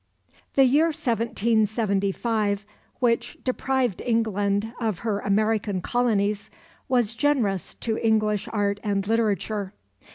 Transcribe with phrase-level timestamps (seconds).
[0.55, 2.65] The year 1775,
[3.01, 6.49] which deprived England of her American colonies,
[6.89, 9.73] was generous to English art and literature.